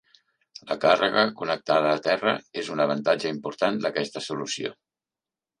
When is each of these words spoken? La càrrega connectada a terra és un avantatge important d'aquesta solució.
La 0.69 0.77
càrrega 0.85 1.25
connectada 1.41 1.91
a 1.97 2.01
terra 2.07 2.33
és 2.63 2.73
un 2.77 2.83
avantatge 2.89 3.35
important 3.37 3.81
d'aquesta 3.85 4.29
solució. 4.31 4.77